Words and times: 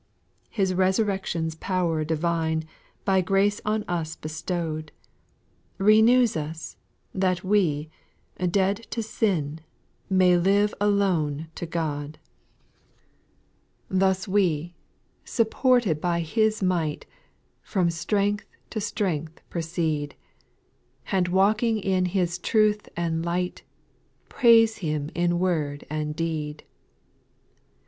6. 0.45 0.49
His 0.57 0.73
resurrection's 0.73 1.53
power 1.53 2.03
divine, 2.03 2.63
By 3.05 3.21
grace 3.21 3.61
on 3.63 3.83
us 3.87 4.15
bestowed^ 4.15 4.89
180 5.77 5.77
SPIRITUAL 5.77 5.77
SONGS, 5.77 5.87
Renews 5.87 6.37
us, 6.37 6.77
that 7.13 7.43
we, 7.43 7.89
dead 8.49 8.77
to 8.89 9.03
sin, 9.03 9.59
May 10.09 10.37
live 10.37 10.73
alone 10.81 11.49
to 11.53 11.67
God. 11.67 12.17
Thus 13.89 14.27
we, 14.27 14.73
supported 15.23 16.01
by 16.01 16.21
His 16.21 16.63
might, 16.63 17.05
From 17.61 17.91
strength 17.91 18.47
to 18.71 18.81
strength 18.81 19.39
proceed, 19.51 20.15
And 21.11 21.27
walking 21.27 21.77
in 21.77 22.05
Ilis 22.07 22.39
truth 22.41 22.89
and 22.97 23.23
light; 23.23 23.61
Praise 24.29 24.79
Ilim 24.79 25.11
in 25.13 25.37
word 25.37 25.85
and 25.91 26.15
deed. 26.15 26.63